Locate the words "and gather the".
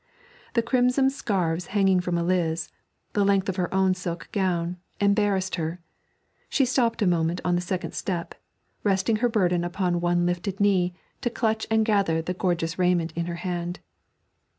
11.69-12.33